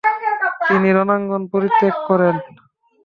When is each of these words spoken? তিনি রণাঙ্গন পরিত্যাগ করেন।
তিনি 0.67 0.89
রণাঙ্গন 0.97 1.41
পরিত্যাগ 1.51 1.95
করেন। 2.09 2.35